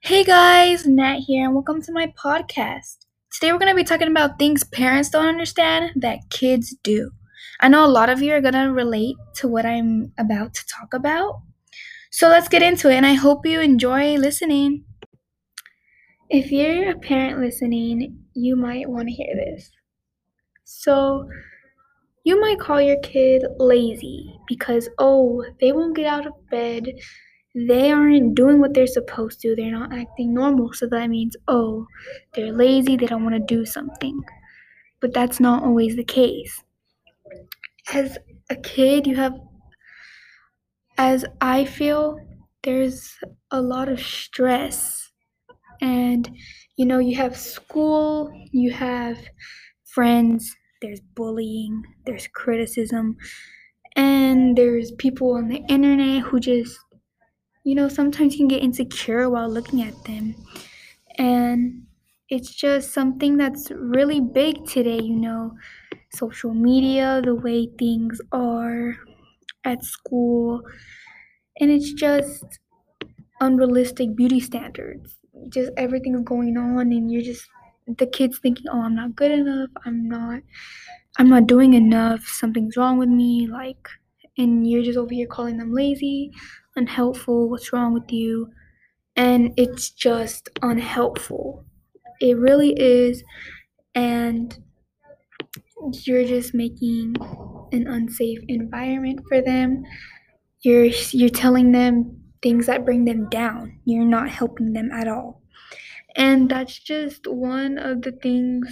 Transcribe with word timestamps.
Hey 0.00 0.24
guys, 0.24 0.86
Nat 0.86 1.18
here, 1.26 1.44
and 1.44 1.54
welcome 1.54 1.82
to 1.82 1.92
my 1.92 2.06
podcast. 2.18 3.04
Today 3.32 3.52
we're 3.52 3.58
going 3.58 3.70
to 3.70 3.76
be 3.76 3.84
talking 3.84 4.08
about 4.08 4.38
things 4.38 4.64
parents 4.64 5.10
don't 5.10 5.26
understand 5.28 5.92
that 5.96 6.30
kids 6.30 6.74
do. 6.82 7.10
I 7.60 7.68
know 7.68 7.84
a 7.84 7.88
lot 7.88 8.08
of 8.08 8.22
you 8.22 8.32
are 8.32 8.40
going 8.40 8.54
to 8.54 8.72
relate 8.72 9.16
to 9.36 9.48
what 9.48 9.66
I'm 9.66 10.12
about 10.18 10.54
to 10.54 10.66
talk 10.66 10.94
about. 10.94 11.42
So 12.10 12.28
let's 12.28 12.48
get 12.48 12.62
into 12.62 12.90
it, 12.90 12.96
and 12.96 13.06
I 13.06 13.14
hope 13.14 13.46
you 13.46 13.60
enjoy 13.60 14.16
listening. 14.16 14.84
If 16.30 16.52
you're 16.52 16.90
a 16.90 16.98
parent 16.98 17.40
listening, 17.40 18.26
you 18.32 18.54
might 18.54 18.88
want 18.88 19.08
to 19.08 19.14
hear 19.14 19.34
this. 19.34 19.70
So, 20.64 21.28
you 22.24 22.40
might 22.40 22.60
call 22.60 22.80
your 22.80 23.00
kid 23.00 23.44
lazy 23.58 24.38
because, 24.48 24.88
oh, 24.98 25.44
they 25.60 25.72
won't 25.72 25.96
get 25.96 26.06
out 26.06 26.26
of 26.26 26.34
bed 26.50 26.86
they 27.56 27.90
aren't 27.90 28.34
doing 28.34 28.60
what 28.60 28.74
they're 28.74 28.86
supposed 28.86 29.40
to. 29.40 29.56
They're 29.56 29.70
not 29.70 29.94
acting 29.94 30.34
normal. 30.34 30.74
So 30.74 30.86
that 30.88 31.08
means, 31.08 31.36
oh, 31.48 31.86
they're 32.34 32.52
lazy. 32.52 32.96
They 32.96 33.06
don't 33.06 33.24
want 33.24 33.34
to 33.34 33.54
do 33.54 33.64
something. 33.64 34.22
But 35.00 35.14
that's 35.14 35.40
not 35.40 35.62
always 35.62 35.96
the 35.96 36.04
case. 36.04 36.62
As 37.94 38.18
a 38.50 38.56
kid, 38.56 39.06
you 39.06 39.16
have, 39.16 39.32
as 40.98 41.24
I 41.40 41.64
feel, 41.64 42.18
there's 42.62 43.16
a 43.50 43.62
lot 43.62 43.88
of 43.88 44.00
stress. 44.00 45.10
And, 45.80 46.30
you 46.76 46.84
know, 46.84 46.98
you 46.98 47.16
have 47.16 47.38
school, 47.38 48.30
you 48.52 48.70
have 48.72 49.18
friends, 49.84 50.54
there's 50.82 51.00
bullying, 51.00 51.82
there's 52.04 52.26
criticism, 52.26 53.16
and 53.94 54.58
there's 54.58 54.92
people 54.92 55.32
on 55.32 55.48
the 55.48 55.64
internet 55.68 56.22
who 56.22 56.38
just 56.38 56.78
you 57.66 57.76
know, 57.76 57.88
sometimes 57.88 58.34
you 58.34 58.40
can 58.40 58.48
get 58.48 58.62
insecure 58.64 59.30
while 59.30 59.50
looking 59.50 59.82
at 59.82 60.04
them. 60.06 60.36
And 61.18 61.86
it's 62.30 62.54
just 62.54 62.92
something 62.92 63.36
that's 63.36 63.70
really 63.72 64.20
big 64.20 64.66
today, 64.66 65.00
you 65.02 65.16
know, 65.16 65.56
social 66.12 66.54
media, 66.54 67.22
the 67.24 67.34
way 67.34 67.68
things 67.78 68.20
are 68.32 68.96
at 69.64 69.84
school. 69.84 70.62
And 71.60 71.70
it's 71.70 71.92
just 71.92 72.44
unrealistic 73.40 74.16
beauty 74.16 74.40
standards. 74.40 75.16
Just 75.48 75.72
everything's 75.76 76.22
going 76.24 76.56
on 76.56 76.92
and 76.92 77.10
you're 77.10 77.22
just 77.22 77.46
the 77.86 78.06
kids 78.06 78.38
thinking, 78.38 78.66
"Oh, 78.70 78.82
I'm 78.82 78.94
not 78.96 79.14
good 79.16 79.32
enough. 79.32 79.70
I'm 79.84 80.08
not 80.08 80.42
I'm 81.18 81.28
not 81.30 81.46
doing 81.46 81.74
enough. 81.74 82.26
Something's 82.26 82.76
wrong 82.76 82.98
with 82.98 83.08
me." 83.10 83.46
Like 83.48 83.88
and 84.38 84.68
you're 84.70 84.82
just 84.84 84.98
over 84.98 85.14
here 85.14 85.26
calling 85.26 85.58
them 85.58 85.72
lazy 85.74 86.32
unhelpful, 86.76 87.48
what's 87.50 87.72
wrong 87.72 87.94
with 87.94 88.10
you? 88.12 88.50
And 89.16 89.52
it's 89.56 89.90
just 89.90 90.50
unhelpful. 90.62 91.64
It 92.20 92.36
really 92.38 92.72
is. 92.78 93.24
And 93.94 94.56
you're 96.04 96.24
just 96.24 96.54
making 96.54 97.14
an 97.72 97.86
unsafe 97.86 98.40
environment 98.48 99.20
for 99.28 99.40
them. 99.40 99.82
You're 100.62 100.86
you're 101.12 101.30
telling 101.30 101.72
them 101.72 102.22
things 102.42 102.66
that 102.66 102.84
bring 102.84 103.04
them 103.04 103.28
down. 103.30 103.80
You're 103.84 104.04
not 104.04 104.30
helping 104.30 104.72
them 104.72 104.90
at 104.92 105.08
all. 105.08 105.42
And 106.16 106.50
that's 106.50 106.78
just 106.78 107.26
one 107.26 107.78
of 107.78 108.02
the 108.02 108.12
things 108.12 108.68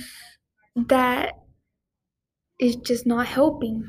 that 0.77 1.34
is 2.58 2.75
just 2.77 3.06
not 3.06 3.27
helping 3.27 3.88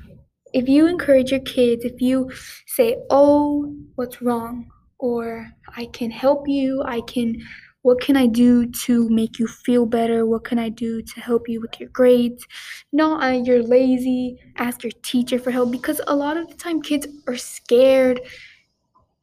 if 0.56 0.70
you 0.70 0.88
encourage 0.88 1.32
your 1.32 1.42
kids, 1.42 1.86
if 1.86 2.02
you 2.02 2.32
say, 2.66 2.98
Oh, 3.10 3.76
what's 3.96 4.22
wrong? 4.22 4.68
Or 5.00 5.50
I 5.76 5.88
can 5.88 6.12
help 6.12 6.48
you, 6.48 6.82
I 6.86 7.02
can, 7.02 7.36
what 7.82 8.00
can 8.02 8.16
I 8.16 8.26
do 8.28 8.66
to 8.86 9.10
make 9.10 9.38
you 9.38 9.48
feel 9.48 9.86
better? 9.86 10.26
What 10.26 10.46
can 10.46 10.58
I 10.58 10.70
do 10.70 11.02
to 11.02 11.20
help 11.20 11.50
you 11.50 11.62
with 11.62 11.80
your 11.80 11.90
grades? 11.90 12.48
No, 12.94 13.20
uh, 13.22 13.32
you're 13.32 13.62
lazy, 13.64 14.40
ask 14.58 14.84
your 14.84 14.94
teacher 15.04 15.38
for 15.38 15.52
help 15.52 15.72
because 15.72 16.02
a 16.08 16.16
lot 16.16 16.38
of 16.38 16.48
the 16.48 16.56
time 16.56 16.82
kids 16.82 17.06
are 17.28 17.38
scared 17.38 18.22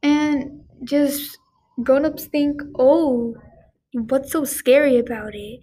and 0.01 0.61
just 0.83 1.37
grown 1.83 2.05
ups 2.05 2.25
think, 2.25 2.61
Oh, 2.77 3.35
what's 3.93 4.31
so 4.31 4.45
scary 4.45 4.97
about 4.99 5.35
it? 5.35 5.59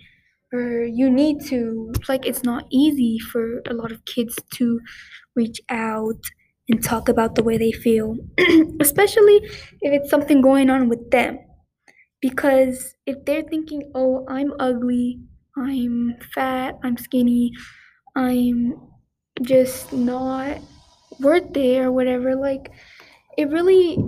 Or 0.53 0.83
you 0.85 1.09
need 1.11 1.41
to 1.47 1.93
like 2.09 2.27
it's 2.27 2.43
not 2.45 2.65
easy 2.71 3.19
for 3.19 3.63
a 3.69 3.75
lot 3.75 3.93
of 3.93 4.05
kids 4.05 4.39
to 4.55 4.81
reach 5.37 5.61
out 5.69 6.21
and 6.69 6.83
talk 6.83 7.09
about 7.09 7.35
the 7.35 7.43
way 7.43 7.59
they 7.59 7.73
feel 7.73 8.17
especially 8.81 9.37
if 9.81 9.93
it's 9.93 10.11
something 10.11 10.41
going 10.41 10.71
on 10.71 10.89
with 10.89 11.11
them. 11.11 11.39
Because 12.21 12.95
if 13.07 13.25
they're 13.25 13.43
thinking 13.43 13.91
oh 13.95 14.27
i'm 14.29 14.53
ugly 14.61 15.21
i'm 15.57 16.15
fat 16.35 16.79
i'm 16.85 16.97
skinny 16.99 17.53
i'm 18.17 18.75
just 19.43 19.93
not 19.93 20.59
worth 21.21 21.57
it 21.57 21.79
or 21.81 21.93
whatever 21.93 22.37
like 22.37 22.71
it 23.39 23.49
really 23.51 23.99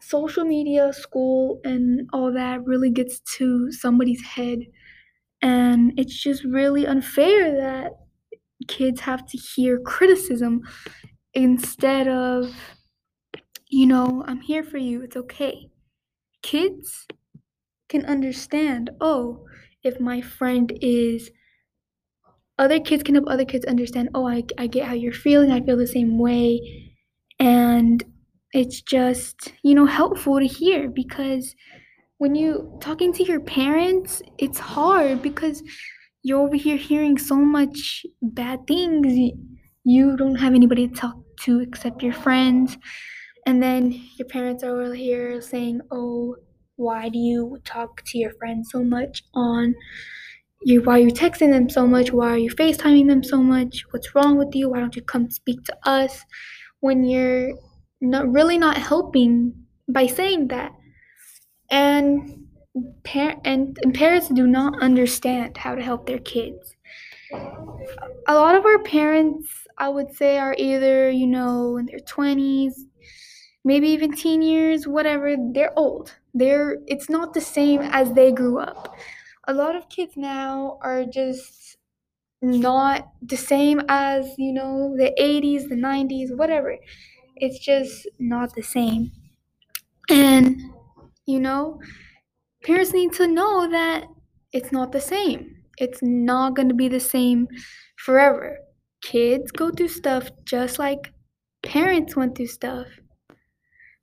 social 0.00 0.44
media 0.44 0.92
school 0.92 1.60
and 1.64 2.08
all 2.12 2.32
that 2.32 2.64
really 2.64 2.90
gets 2.90 3.20
to 3.36 3.70
somebody's 3.72 4.22
head 4.22 4.60
and 5.42 5.92
it's 5.98 6.16
just 6.22 6.44
really 6.44 6.86
unfair 6.86 7.54
that 7.56 7.92
kids 8.68 9.00
have 9.02 9.26
to 9.26 9.36
hear 9.36 9.80
criticism 9.80 10.62
instead 11.34 12.08
of, 12.08 12.54
you 13.68 13.86
know, 13.86 14.24
I'm 14.26 14.40
here 14.40 14.62
for 14.62 14.78
you, 14.78 15.02
it's 15.02 15.16
okay. 15.16 15.68
Kids 16.42 17.06
can 17.88 18.04
understand, 18.06 18.90
oh, 19.00 19.46
if 19.82 19.98
my 20.00 20.20
friend 20.20 20.72
is 20.80 21.30
other 22.58 22.78
kids 22.78 23.02
can 23.02 23.14
help 23.14 23.26
other 23.28 23.44
kids 23.44 23.64
understand, 23.64 24.10
oh, 24.14 24.28
I, 24.28 24.44
I 24.58 24.66
get 24.68 24.86
how 24.86 24.94
you're 24.94 25.12
feeling, 25.12 25.50
I 25.50 25.60
feel 25.60 25.76
the 25.76 25.86
same 25.86 26.18
way. 26.18 26.92
And 27.40 28.04
it's 28.52 28.80
just, 28.82 29.52
you 29.62 29.74
know, 29.74 29.86
helpful 29.86 30.38
to 30.38 30.46
hear 30.46 30.88
because 30.88 31.54
when 32.22 32.36
you 32.36 32.78
talking 32.80 33.12
to 33.12 33.24
your 33.24 33.40
parents, 33.40 34.22
it's 34.38 34.60
hard 34.60 35.20
because 35.22 35.60
you're 36.22 36.38
over 36.38 36.54
here 36.54 36.76
hearing 36.76 37.18
so 37.18 37.34
much 37.34 38.06
bad 38.22 38.64
things. 38.68 39.32
You 39.82 40.16
don't 40.16 40.36
have 40.36 40.54
anybody 40.54 40.86
to 40.86 40.94
talk 40.94 41.16
to 41.40 41.58
except 41.58 42.00
your 42.00 42.12
friends. 42.12 42.78
And 43.44 43.60
then 43.60 43.90
your 44.20 44.28
parents 44.28 44.62
are 44.62 44.80
over 44.80 44.94
here 44.94 45.40
saying, 45.40 45.80
"Oh, 45.90 46.36
why 46.76 47.08
do 47.08 47.18
you 47.18 47.58
talk 47.64 48.04
to 48.10 48.18
your 48.18 48.32
friends 48.38 48.70
so 48.70 48.84
much 48.84 49.24
on 49.34 49.74
you 50.64 50.80
why 50.82 50.94
are 50.98 51.06
you 51.08 51.14
texting 51.22 51.50
them 51.50 51.68
so 51.68 51.88
much? 51.88 52.12
Why 52.12 52.28
are 52.34 52.44
you 52.46 52.50
FaceTiming 52.50 53.08
them 53.08 53.24
so 53.24 53.38
much? 53.42 53.84
What's 53.90 54.14
wrong 54.14 54.38
with 54.38 54.54
you? 54.54 54.70
Why 54.70 54.78
don't 54.78 54.94
you 54.94 55.02
come 55.02 55.28
speak 55.28 55.64
to 55.64 55.76
us?" 55.84 56.24
When 56.78 57.02
you're 57.02 57.50
not 58.00 58.30
really 58.30 58.58
not 58.58 58.76
helping 58.90 59.54
by 59.88 60.06
saying 60.06 60.46
that 60.54 60.70
and 61.72 62.46
par- 63.04 63.40
and, 63.44 63.78
and 63.82 63.94
parents 63.94 64.28
do 64.28 64.46
not 64.46 64.80
understand 64.82 65.58
how 65.58 65.74
to 65.76 65.82
help 65.82 66.06
their 66.06 66.20
kids. 66.20 66.76
A 68.28 68.34
lot 68.34 68.54
of 68.54 68.64
our 68.64 68.78
parents, 68.82 69.48
I 69.78 69.88
would 69.88 70.14
say, 70.14 70.38
are 70.38 70.54
either, 70.58 71.10
you 71.10 71.26
know, 71.26 71.76
in 71.76 71.86
their 71.86 72.00
20s, 72.00 72.86
maybe 73.64 73.88
even 73.88 74.12
teen 74.12 74.42
years, 74.42 74.86
whatever. 74.86 75.36
They're 75.38 75.76
old. 75.78 76.14
They're 76.34 76.78
it's 76.86 77.08
not 77.10 77.34
the 77.34 77.40
same 77.40 77.80
as 77.82 78.12
they 78.12 78.32
grew 78.32 78.58
up. 78.58 78.94
A 79.48 79.54
lot 79.54 79.76
of 79.76 79.88
kids 79.88 80.16
now 80.16 80.78
are 80.82 81.04
just 81.04 81.76
not 82.42 83.08
the 83.22 83.36
same 83.36 83.82
as, 83.88 84.26
you 84.38 84.52
know, 84.52 84.94
the 84.96 85.12
80s, 85.18 85.68
the 85.68 85.76
90s, 85.76 86.36
whatever. 86.36 86.76
It's 87.36 87.58
just 87.58 88.08
not 88.18 88.54
the 88.54 88.62
same. 88.62 89.12
And 90.08 90.60
you 91.26 91.40
know, 91.40 91.80
parents 92.64 92.92
need 92.92 93.12
to 93.14 93.26
know 93.26 93.70
that 93.70 94.04
it's 94.52 94.72
not 94.72 94.92
the 94.92 95.00
same. 95.00 95.56
It's 95.78 96.00
not 96.02 96.54
going 96.54 96.68
to 96.68 96.74
be 96.74 96.88
the 96.88 97.00
same 97.00 97.48
forever. 97.96 98.58
Kids 99.02 99.50
go 99.50 99.70
through 99.70 99.88
stuff 99.88 100.30
just 100.44 100.78
like 100.78 101.12
parents 101.62 102.14
went 102.14 102.36
through 102.36 102.46
stuff, 102.46 102.86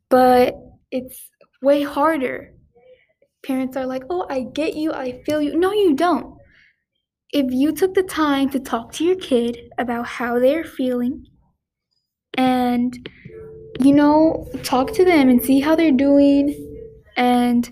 but 0.10 0.56
it's 0.92 1.30
way 1.62 1.84
harder. 1.84 2.54
Parents 3.46 3.78
are 3.78 3.86
like, 3.86 4.04
oh, 4.10 4.26
I 4.30 4.42
get 4.54 4.76
you, 4.76 4.92
I 4.92 5.22
feel 5.26 5.42
you. 5.42 5.58
No, 5.58 5.72
you 5.72 5.96
don't. 5.96 6.36
If 7.32 7.46
you 7.52 7.72
took 7.72 7.94
the 7.94 8.04
time 8.04 8.50
to 8.50 8.60
talk 8.60 8.92
to 8.94 9.06
your 9.06 9.16
kid 9.16 9.58
about 9.78 10.08
how 10.08 10.40
they're 10.40 10.64
feeling 10.64 11.26
and, 12.34 13.10
you 13.80 13.94
know, 13.94 14.48
talk 14.64 14.92
to 14.94 15.06
them 15.06 15.30
and 15.30 15.42
see 15.42 15.60
how 15.60 15.76
they're 15.76 15.92
doing 15.92 16.69
and 17.18 17.72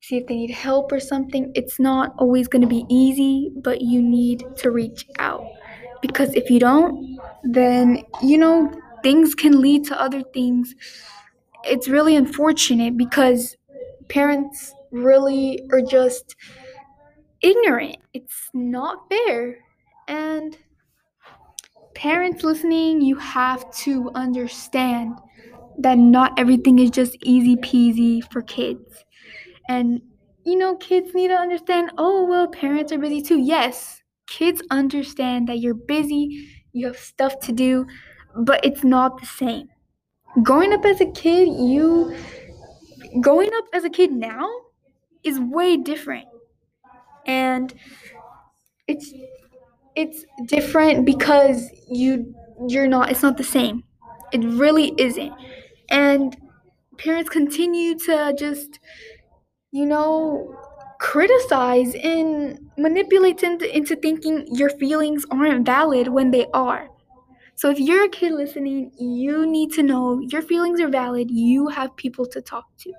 see 0.00 0.18
if 0.18 0.26
they 0.26 0.36
need 0.36 0.50
help 0.50 0.92
or 0.92 1.00
something. 1.00 1.50
It's 1.54 1.80
not 1.80 2.14
always 2.18 2.48
going 2.48 2.62
to 2.62 2.68
be 2.68 2.84
easy, 2.88 3.50
but 3.56 3.80
you 3.80 4.00
need 4.00 4.44
to 4.58 4.70
reach 4.70 5.06
out. 5.18 5.44
Because 6.00 6.34
if 6.34 6.50
you 6.50 6.60
don't, 6.60 7.18
then, 7.42 8.02
you 8.22 8.38
know, 8.38 8.72
things 9.02 9.34
can 9.34 9.60
lead 9.60 9.84
to 9.86 10.00
other 10.00 10.22
things. 10.34 10.74
It's 11.64 11.88
really 11.88 12.14
unfortunate 12.14 12.96
because 12.96 13.56
parents 14.08 14.72
really 14.92 15.66
are 15.72 15.82
just 15.82 16.36
ignorant. 17.40 17.96
It's 18.14 18.50
not 18.54 19.08
fair. 19.08 19.58
And 20.08 20.56
parents 21.94 22.44
listening, 22.44 23.00
you 23.00 23.16
have 23.16 23.70
to 23.78 24.10
understand 24.14 25.18
that 25.78 25.98
not 25.98 26.38
everything 26.38 26.78
is 26.78 26.90
just 26.90 27.16
easy 27.22 27.56
peasy 27.56 28.22
for 28.32 28.42
kids. 28.42 29.04
And 29.68 30.00
you 30.44 30.56
know, 30.56 30.76
kids 30.76 31.12
need 31.12 31.28
to 31.28 31.34
understand, 31.34 31.90
oh, 31.98 32.24
well, 32.24 32.46
parents 32.46 32.92
are 32.92 32.98
busy 32.98 33.20
too. 33.20 33.38
Yes, 33.40 34.00
kids 34.28 34.62
understand 34.70 35.48
that 35.48 35.58
you're 35.58 35.74
busy, 35.74 36.48
you 36.72 36.86
have 36.86 36.96
stuff 36.96 37.40
to 37.40 37.52
do, 37.52 37.84
but 38.36 38.64
it's 38.64 38.84
not 38.84 39.18
the 39.20 39.26
same. 39.26 39.68
Growing 40.42 40.72
up 40.72 40.84
as 40.84 41.00
a 41.00 41.06
kid, 41.06 41.48
you 41.48 42.16
growing 43.20 43.50
up 43.56 43.64
as 43.72 43.84
a 43.84 43.90
kid 43.90 44.12
now 44.12 44.48
is 45.24 45.40
way 45.40 45.76
different. 45.76 46.26
And 47.26 47.74
it's 48.86 49.12
it's 49.96 50.24
different 50.44 51.04
because 51.06 51.68
you 51.88 52.34
you're 52.68 52.86
not 52.86 53.10
it's 53.10 53.22
not 53.22 53.36
the 53.36 53.44
same. 53.44 53.82
It 54.32 54.44
really 54.44 54.92
isn't. 54.98 55.32
And 55.90 56.36
parents 56.98 57.30
continue 57.30 57.98
to 57.98 58.34
just 58.38 58.78
you 59.72 59.86
know 59.86 60.54
criticize 60.98 61.94
and 61.94 62.58
manipulate 62.78 63.42
into, 63.42 63.76
into 63.76 63.96
thinking 63.96 64.46
your 64.50 64.70
feelings 64.70 65.26
aren't 65.30 65.66
valid 65.66 66.08
when 66.08 66.30
they 66.30 66.46
are. 66.54 66.88
So 67.54 67.70
if 67.70 67.78
you're 67.78 68.04
a 68.04 68.08
kid 68.08 68.32
listening, 68.32 68.92
you 68.98 69.46
need 69.46 69.72
to 69.72 69.82
know 69.82 70.20
your 70.20 70.42
feelings 70.42 70.80
are 70.80 70.88
valid. 70.88 71.30
You 71.30 71.68
have 71.68 71.96
people 71.96 72.26
to 72.26 72.40
talk 72.42 72.66
to. 72.80 72.92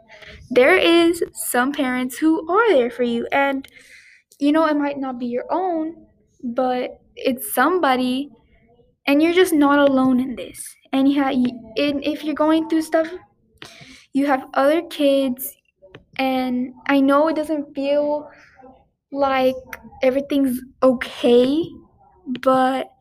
There 0.50 0.78
is 0.78 1.24
some 1.34 1.72
parents 1.72 2.18
who 2.18 2.50
are 2.52 2.74
there 2.74 2.90
for 2.90 3.04
you 3.04 3.28
and 3.32 3.68
you 4.40 4.52
know 4.52 4.66
it 4.66 4.78
might 4.78 4.98
not 4.98 5.20
be 5.20 5.28
your 5.28 5.46
own, 5.52 6.08
but 6.44 7.02
it's 7.16 7.54
somebody 7.54 8.30
and 9.06 9.22
you're 9.22 9.34
just 9.34 9.54
not 9.54 9.80
alone 9.80 10.20
in 10.20 10.36
this. 10.36 10.60
And 10.94 11.10
you 11.10 11.22
have 11.22 11.36
mm-hmm. 11.36 11.68
and 11.78 12.04
if 12.04 12.24
you're 12.24 12.36
going 12.36 12.70
through 12.70 12.84
stuff, 12.84 13.08
you 14.14 14.26
have 14.26 14.46
other 14.54 14.82
kids 14.84 15.54
and 16.18 16.74
I 16.88 17.00
know 17.00 17.28
it 17.28 17.36
doesn't 17.36 17.76
feel 17.76 18.30
like 19.12 19.56
everything's 20.02 20.60
okay, 20.82 21.64
but 22.42 22.92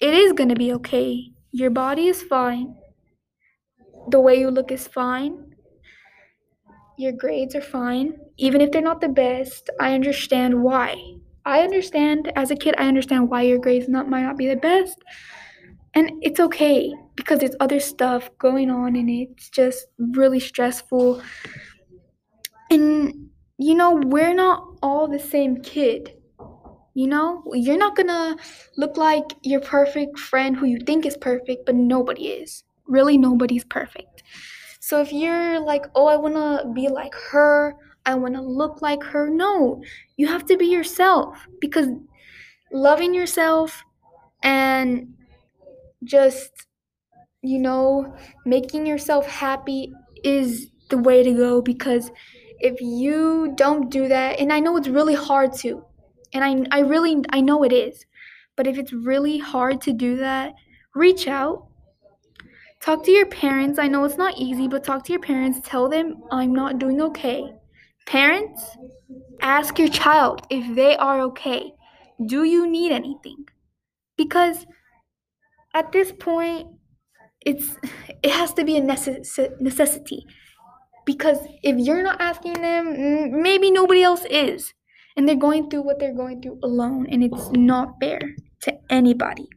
it 0.00 0.12
is 0.12 0.32
going 0.32 0.48
to 0.48 0.56
be 0.56 0.72
okay. 0.74 1.30
Your 1.52 1.70
body 1.70 2.08
is 2.08 2.22
fine. 2.22 2.74
The 4.10 4.20
way 4.20 4.38
you 4.38 4.50
look 4.50 4.70
is 4.70 4.86
fine. 4.86 5.54
Your 6.98 7.12
grades 7.12 7.54
are 7.54 7.62
fine. 7.62 8.18
Even 8.36 8.60
if 8.60 8.70
they're 8.72 8.82
not 8.82 9.00
the 9.00 9.08
best, 9.08 9.70
I 9.80 9.94
understand 9.94 10.62
why. 10.62 10.96
I 11.44 11.60
understand 11.60 12.32
as 12.36 12.50
a 12.50 12.56
kid, 12.56 12.74
I 12.78 12.88
understand 12.88 13.30
why 13.30 13.42
your 13.42 13.58
grades 13.58 13.88
not 13.88 14.08
might 14.08 14.22
not 14.22 14.36
be 14.36 14.48
the 14.48 14.56
best. 14.56 14.98
And 15.96 16.12
it's 16.20 16.38
okay 16.38 16.92
because 17.16 17.38
there's 17.38 17.56
other 17.58 17.80
stuff 17.80 18.28
going 18.38 18.70
on 18.70 18.96
and 18.96 19.08
it's 19.08 19.48
just 19.48 19.86
really 19.98 20.38
stressful. 20.38 21.22
And 22.70 23.30
you 23.58 23.74
know, 23.74 23.98
we're 24.04 24.34
not 24.34 24.62
all 24.82 25.08
the 25.08 25.18
same 25.18 25.62
kid. 25.62 26.12
You 26.92 27.06
know, 27.06 27.42
you're 27.54 27.78
not 27.78 27.96
gonna 27.96 28.36
look 28.76 28.98
like 28.98 29.24
your 29.42 29.60
perfect 29.60 30.18
friend 30.18 30.54
who 30.54 30.66
you 30.66 30.80
think 30.86 31.06
is 31.06 31.16
perfect, 31.16 31.64
but 31.64 31.74
nobody 31.74 32.28
is. 32.28 32.64
Really, 32.86 33.16
nobody's 33.16 33.64
perfect. 33.64 34.22
So 34.80 35.00
if 35.00 35.12
you're 35.12 35.58
like, 35.60 35.86
oh, 35.94 36.06
I 36.08 36.16
wanna 36.16 36.70
be 36.74 36.88
like 36.88 37.14
her, 37.30 37.74
I 38.04 38.14
wanna 38.14 38.42
look 38.42 38.82
like 38.82 39.02
her, 39.02 39.30
no, 39.30 39.82
you 40.18 40.26
have 40.26 40.44
to 40.46 40.58
be 40.58 40.66
yourself 40.66 41.46
because 41.60 41.88
loving 42.70 43.14
yourself 43.14 43.82
and 44.42 45.14
just, 46.04 46.50
you 47.42 47.58
know, 47.58 48.14
making 48.44 48.86
yourself 48.86 49.26
happy 49.26 49.92
is 50.24 50.68
the 50.90 50.98
way 50.98 51.22
to 51.22 51.32
go 51.32 51.60
because 51.60 52.10
if 52.58 52.80
you 52.80 53.52
don't 53.56 53.90
do 53.90 54.08
that, 54.08 54.40
and 54.40 54.52
I 54.52 54.60
know 54.60 54.76
it's 54.76 54.88
really 54.88 55.14
hard 55.14 55.52
to, 55.58 55.84
and 56.32 56.44
I, 56.44 56.76
I 56.76 56.80
really, 56.80 57.22
I 57.30 57.40
know 57.40 57.62
it 57.64 57.72
is, 57.72 58.04
but 58.56 58.66
if 58.66 58.78
it's 58.78 58.92
really 58.92 59.38
hard 59.38 59.80
to 59.82 59.92
do 59.92 60.16
that, 60.16 60.54
reach 60.94 61.28
out. 61.28 61.66
Talk 62.80 63.04
to 63.04 63.10
your 63.10 63.26
parents. 63.26 63.78
I 63.78 63.88
know 63.88 64.04
it's 64.04 64.16
not 64.16 64.38
easy, 64.38 64.68
but 64.68 64.84
talk 64.84 65.04
to 65.04 65.12
your 65.12 65.20
parents. 65.20 65.60
Tell 65.64 65.88
them 65.88 66.22
I'm 66.30 66.52
not 66.52 66.78
doing 66.78 67.00
okay. 67.02 67.44
Parents, 68.06 68.64
ask 69.42 69.78
your 69.78 69.88
child 69.88 70.46
if 70.50 70.74
they 70.74 70.96
are 70.96 71.20
okay. 71.22 71.72
Do 72.24 72.44
you 72.44 72.66
need 72.66 72.92
anything? 72.92 73.44
Because 74.16 74.64
at 75.76 75.92
this 75.92 76.10
point, 76.10 76.68
it's 77.44 77.76
it 78.22 78.32
has 78.32 78.52
to 78.54 78.64
be 78.64 78.76
a 78.76 78.80
necess- 78.80 79.60
necessity 79.60 80.26
because 81.04 81.38
if 81.62 81.76
you're 81.78 82.02
not 82.02 82.20
asking 82.20 82.54
them, 82.54 83.42
maybe 83.42 83.70
nobody 83.70 84.02
else 84.02 84.24
is. 84.28 84.74
And 85.16 85.26
they're 85.26 85.36
going 85.36 85.70
through 85.70 85.82
what 85.82 85.98
they're 85.98 86.14
going 86.14 86.42
through 86.42 86.58
alone, 86.62 87.06
and 87.10 87.24
it's 87.24 87.48
not 87.52 87.94
fair 88.00 88.20
to 88.62 88.78
anybody. 88.90 89.48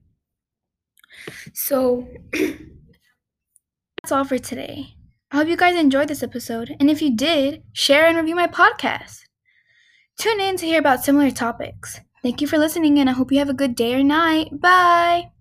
So, 1.54 2.07
that's 2.31 4.12
all 4.12 4.24
for 4.24 4.38
today. 4.38 4.95
I 5.31 5.38
hope 5.38 5.50
you 5.50 5.57
guys 5.57 5.75
enjoyed 5.75 6.07
this 6.07 6.24
episode, 6.24 6.77
and 6.80 6.89
if 6.89 7.01
you 7.01 7.13
did, 7.13 7.63
share 7.74 8.07
and 8.07 8.15
review 8.15 8.36
my 8.36 8.48
podcast. 8.48 9.19
Tune 10.18 10.39
in 10.39 10.56
to 10.57 10.65
hear 10.65 10.80
about 10.80 11.04
similar 11.04 11.30
topics. 11.30 12.00
Thank 12.24 12.39
you 12.39 12.48
for 12.48 12.57
listening, 12.57 12.98
and 12.98 13.10
I 13.10 13.13
hope 13.13 13.30
you 13.30 13.39
have 13.39 13.50
a 13.50 13.54
good 13.54 13.75
day 13.75 13.95
or 13.95 14.04
night. 14.04 14.62
Bye! 14.62 15.31